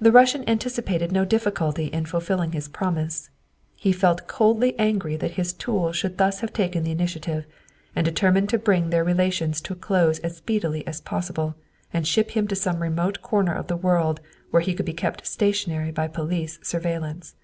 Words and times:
The 0.00 0.10
Russian 0.12 0.48
anticipated 0.48 1.12
no 1.12 1.26
difficulty 1.26 1.88
in 1.88 2.06
fulfilling 2.06 2.52
his 2.52 2.68
promise. 2.68 3.28
He 3.74 3.92
felt 3.92 4.26
coldly 4.26 4.74
angry 4.78 5.14
that 5.18 5.32
his 5.32 5.52
tool 5.52 5.92
should 5.92 6.16
thus 6.16 6.40
have 6.40 6.54
taken 6.54 6.84
the 6.84 6.90
initiative, 6.90 7.44
and 7.94 8.02
determined 8.02 8.48
to 8.48 8.58
bring 8.58 8.88
their 8.88 9.04
relations 9.04 9.60
to 9.60 9.74
a 9.74 9.76
close 9.76 10.20
as 10.20 10.38
speedily 10.38 10.86
as 10.86 11.02
possible, 11.02 11.54
and 11.92 12.06
ship 12.08 12.30
him 12.30 12.48
to 12.48 12.56
some 12.56 12.80
remote 12.80 13.20
corner 13.20 13.52
of 13.54 13.66
the 13.66 13.76
world 13.76 14.20
where 14.52 14.62
he 14.62 14.72
could 14.72 14.86
be 14.86 14.94
kept 14.94 15.26
stationary 15.26 15.90
by 15.90 16.08
police 16.08 16.58
surveillance. 16.62 17.34